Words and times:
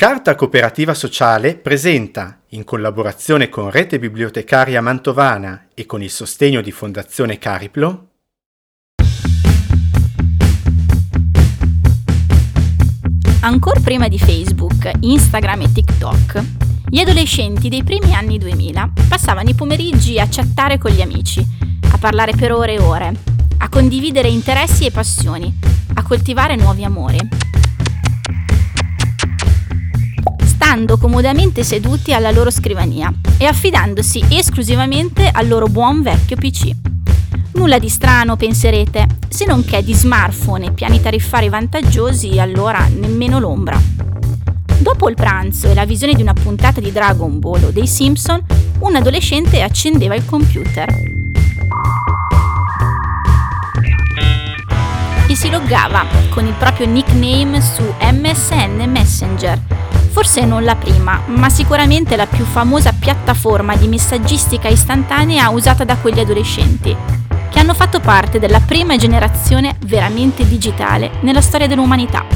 Carta 0.00 0.34
Cooperativa 0.34 0.94
Sociale 0.94 1.56
presenta, 1.56 2.40
in 2.52 2.64
collaborazione 2.64 3.50
con 3.50 3.70
Rete 3.70 3.98
Bibliotecaria 3.98 4.80
Mantovana 4.80 5.66
e 5.74 5.84
con 5.84 6.02
il 6.02 6.08
sostegno 6.08 6.62
di 6.62 6.70
Fondazione 6.70 7.36
Cariplo, 7.36 8.08
Ancora 13.42 13.80
prima 13.80 14.08
di 14.08 14.18
Facebook, 14.18 14.90
Instagram 15.00 15.60
e 15.60 15.70
TikTok, 15.72 16.44
gli 16.88 16.98
adolescenti 16.98 17.68
dei 17.68 17.84
primi 17.84 18.14
anni 18.14 18.38
2000 18.38 18.92
passavano 19.06 19.50
i 19.50 19.54
pomeriggi 19.54 20.18
a 20.18 20.26
chattare 20.30 20.78
con 20.78 20.92
gli 20.92 21.02
amici, 21.02 21.44
a 21.92 21.98
parlare 21.98 22.32
per 22.34 22.52
ore 22.52 22.72
e 22.72 22.80
ore, 22.80 23.12
a 23.58 23.68
condividere 23.68 24.28
interessi 24.28 24.86
e 24.86 24.90
passioni, 24.90 25.54
a 25.92 26.02
coltivare 26.02 26.56
nuovi 26.56 26.84
amori. 26.84 27.18
Stando 30.70 30.98
comodamente 30.98 31.64
seduti 31.64 32.14
alla 32.14 32.30
loro 32.30 32.48
scrivania 32.48 33.12
e 33.38 33.44
affidandosi 33.44 34.22
esclusivamente 34.28 35.28
al 35.28 35.48
loro 35.48 35.66
buon 35.66 36.00
vecchio 36.00 36.36
PC. 36.36 36.70
Nulla 37.54 37.80
di 37.80 37.88
strano, 37.88 38.36
penserete, 38.36 39.04
se 39.28 39.46
non 39.46 39.64
che 39.64 39.82
di 39.82 39.92
smartphone 39.92 40.66
e 40.66 40.70
piani 40.70 41.00
tariffari 41.00 41.48
vantaggiosi, 41.48 42.38
allora 42.38 42.86
nemmeno 42.86 43.40
l'ombra. 43.40 43.82
Dopo 44.78 45.08
il 45.08 45.16
pranzo 45.16 45.68
e 45.68 45.74
la 45.74 45.84
visione 45.84 46.14
di 46.14 46.22
una 46.22 46.34
puntata 46.34 46.80
di 46.80 46.92
Dragon 46.92 47.40
Ball 47.40 47.64
o 47.64 47.70
dei 47.72 47.88
Simpson, 47.88 48.40
un 48.78 48.94
adolescente 48.94 49.62
accendeva 49.62 50.14
il 50.14 50.24
computer. 50.24 50.88
E 55.26 55.34
si 55.34 55.50
loggava 55.50 56.06
con 56.28 56.46
il 56.46 56.54
proprio 56.54 56.86
nickname 56.86 57.60
su 57.60 57.82
MSN 58.00 58.88
Messenger 58.88 59.88
Forse 60.20 60.44
non 60.44 60.64
la 60.64 60.76
prima, 60.76 61.22
ma 61.28 61.48
sicuramente 61.48 62.14
la 62.14 62.26
più 62.26 62.44
famosa 62.44 62.92
piattaforma 62.92 63.74
di 63.74 63.88
messaggistica 63.88 64.68
istantanea 64.68 65.48
usata 65.48 65.82
da 65.84 65.96
quegli 65.96 66.20
adolescenti, 66.20 66.94
che 67.48 67.58
hanno 67.58 67.72
fatto 67.72 68.00
parte 68.00 68.38
della 68.38 68.60
prima 68.60 68.98
generazione 68.98 69.78
veramente 69.86 70.46
digitale 70.46 71.12
nella 71.22 71.40
storia 71.40 71.66
dell'umanità. 71.66 72.26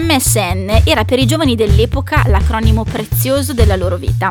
MSN 0.00 0.80
era 0.84 1.04
per 1.04 1.18
i 1.18 1.26
giovani 1.26 1.54
dell'epoca 1.56 2.22
l'acronimo 2.26 2.82
prezioso 2.82 3.52
della 3.52 3.76
loro 3.76 3.96
vita. 3.96 4.30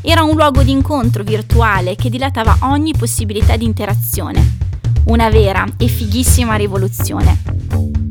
Era 0.00 0.24
un 0.24 0.34
luogo 0.34 0.64
di 0.64 0.72
incontro 0.72 1.22
virtuale 1.22 1.94
che 1.94 2.10
dilatava 2.10 2.56
ogni 2.62 2.92
possibilità 2.92 3.56
di 3.56 3.66
interazione. 3.66 4.56
Una 5.04 5.30
vera 5.30 5.64
e 5.78 5.86
fighissima 5.86 6.56
rivoluzione. 6.56 8.01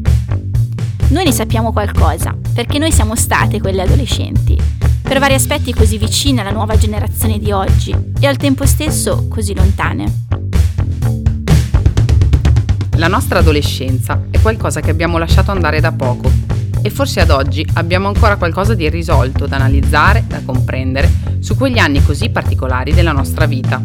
Noi 1.12 1.26
ne 1.26 1.34
sappiamo 1.34 1.73
qualcosa, 1.73 2.34
perché 2.54 2.80
noi 2.80 2.90
siamo 2.90 3.17
state 3.17 3.59
quelle 3.59 3.81
adolescenti, 3.81 4.58
per 5.02 5.20
vari 5.20 5.34
aspetti 5.34 5.73
così 5.73 5.98
vicine 5.98 6.40
alla 6.40 6.52
nuova 6.52 6.78
generazione 6.78 7.38
di 7.38 7.52
oggi 7.52 7.94
e 8.17 8.28
al 8.28 8.38
tempo 8.38 8.66
stesso 8.66 9.28
così 9.28 9.54
lontane. 9.54 10.09
La 12.95 13.09
nostra 13.09 13.39
adolescenza 13.39 14.23
è 14.32 14.39
qualcosa 14.39 14.80
che 14.80 14.89
abbiamo 14.89 15.17
lasciato 15.17 15.52
andare 15.52 15.82
da 15.82 15.92
poco 15.92 16.32
e 16.82 16.89
forse 16.89 17.20
ad 17.20 17.30
oggi 17.30 17.67
abbiamo 17.73 18.08
ancora 18.08 18.38
qualcosa 18.38 18.73
di 18.73 18.86
irrisolto 18.86 19.48
da 19.48 19.58
analizzare, 19.58 20.23
da 20.26 20.42
comprendere 20.45 21.12
su 21.39 21.58
quegli 21.58 21.78
anni 21.78 22.02
così 22.02 22.30
particolari 22.30 22.94
della 22.94 23.12
nostra 23.12 23.48
vita. 23.48 23.82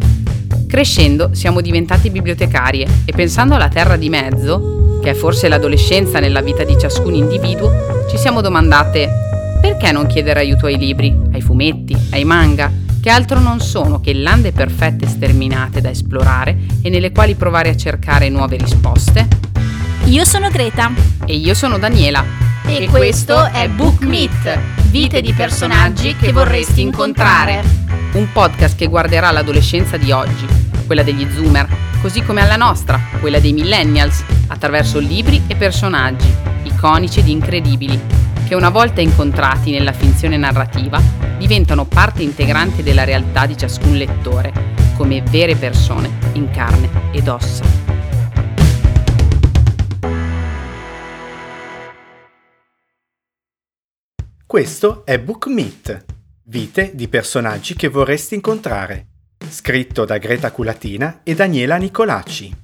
Crescendo 0.69 1.31
siamo 1.33 1.61
diventati 1.61 2.09
bibliotecarie 2.09 2.87
e 3.05 3.13
pensando 3.13 3.57
alla 3.57 3.69
terra 3.69 3.97
di 3.97 4.09
mezzo, 4.09 4.76
che 5.07 5.13
è 5.13 5.15
forse 5.15 5.47
l'adolescenza 5.47 6.19
nella 6.19 6.41
vita 6.41 6.65
di 6.65 6.77
ciascun 6.77 7.15
individuo, 7.15 7.71
ci 8.11 8.19
siamo 8.19 8.41
domandate 8.41 9.09
perché 9.61 9.93
non 9.93 10.09
chiedere 10.09 10.41
aiuto 10.41 10.67
ai 10.67 10.77
libri, 10.77 11.17
ai 11.33 11.41
fumetti, 11.41 11.97
ai 12.11 12.25
manga, 12.25 12.73
che 13.01 13.09
altro 13.09 13.39
non 13.39 13.61
sono 13.61 14.01
che 14.01 14.13
lande 14.13 14.51
perfette 14.51 15.07
sterminate 15.07 15.81
da 15.81 15.91
esplorare 15.91 16.59
e 16.83 16.91
nelle 16.91 17.13
quali 17.13 17.37
provare 17.37 17.69
a 17.69 17.77
cercare 17.77 18.29
nuove 18.31 18.57
risposte? 18.57 19.29
Io 20.07 20.25
sono 20.25 20.49
Greta. 20.51 20.91
E 21.25 21.37
io 21.37 21.55
sono 21.55 21.79
Daniela. 21.79 22.25
E, 22.67 22.83
e 22.83 22.89
questo 22.89 23.45
è 23.45 23.69
Book 23.69 24.03
Meet, 24.03 24.59
vite 24.91 25.21
di 25.21 25.33
personaggi 25.33 26.17
che 26.17 26.33
vorresti 26.33 26.81
incontrare. 26.81 27.63
Un 28.15 28.27
podcast 28.33 28.75
che 28.77 28.89
guarderà 28.89 29.31
l'adolescenza 29.31 29.97
di 29.97 30.11
oggi, 30.11 30.47
quella 30.85 31.05
degli 31.05 31.29
zoomer, 31.33 31.69
così 32.07 32.23
come 32.23 32.41
alla 32.41 32.55
nostra, 32.55 33.01
quella 33.19 33.41
dei 33.41 33.53
millennials, 33.53 34.23
attraverso 34.47 35.01
libri 35.01 35.43
e 35.49 35.57
personaggi, 35.57 36.33
iconici 36.63 37.19
ed 37.19 37.27
incredibili, 37.27 38.01
che 38.47 38.55
una 38.55 38.69
volta 38.69 39.01
incontrati 39.01 39.73
nella 39.73 39.91
finzione 39.91 40.37
narrativa 40.37 41.03
diventano 41.37 41.85
parte 41.85 42.23
integrante 42.23 42.85
della 42.85 43.03
realtà 43.03 43.47
di 43.47 43.57
ciascun 43.57 43.97
lettore, 43.97 44.53
come 44.97 45.21
vere 45.21 45.57
persone 45.57 46.09
in 46.35 46.49
carne 46.53 47.11
ed 47.11 47.27
ossa. 47.27 47.65
Questo 54.47 55.05
è 55.05 55.19
Book 55.19 55.49
Meet, 55.49 56.05
vite 56.45 56.93
di 56.95 57.09
personaggi 57.09 57.75
che 57.75 57.89
vorresti 57.89 58.37
incontrare 58.37 59.07
scritto 59.49 60.05
da 60.05 60.19
Greta 60.19 60.51
Culatina 60.51 61.21
e 61.23 61.35
Daniela 61.35 61.77
Nicolacci. 61.77 62.55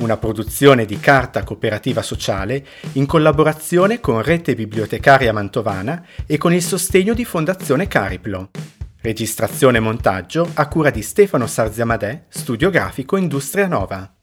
Una 0.00 0.16
produzione 0.16 0.84
di 0.84 0.98
Carta 0.98 1.44
Cooperativa 1.44 2.02
Sociale 2.02 2.64
in 2.92 3.06
collaborazione 3.06 4.00
con 4.00 4.22
Rete 4.22 4.54
Bibliotecaria 4.54 5.32
Mantovana 5.32 6.04
e 6.26 6.38
con 6.38 6.52
il 6.52 6.62
sostegno 6.62 7.14
di 7.14 7.24
Fondazione 7.24 7.86
Cariplo. 7.88 8.50
Registrazione 9.00 9.78
e 9.78 9.80
montaggio 9.80 10.48
a 10.54 10.68
cura 10.68 10.90
di 10.90 11.02
Stefano 11.02 11.46
Sarziamadè, 11.46 12.24
Studio 12.28 12.70
Grafico 12.70 13.16
Industria 13.16 13.66
Nova. 13.66 14.21